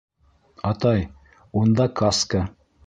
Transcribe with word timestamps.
—Атай, 0.71 1.05
унда 1.61 1.91
каска!.. 2.01 2.47